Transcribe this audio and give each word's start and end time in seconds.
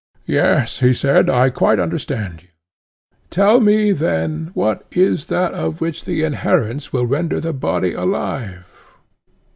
Yes, 0.25 0.79
he 0.79 0.95
said, 0.95 1.29
I 1.29 1.51
quite 1.51 1.79
understand 1.79 2.41
you. 2.41 2.47
Tell 3.29 3.59
me, 3.59 3.91
then, 3.91 4.49
what 4.55 4.83
is 4.91 5.27
that 5.27 5.53
of 5.53 5.79
which 5.79 6.05
the 6.05 6.23
inherence 6.23 6.91
will 6.91 7.05
render 7.05 7.39
the 7.39 7.53
body 7.53 7.93
alive? 7.93 8.65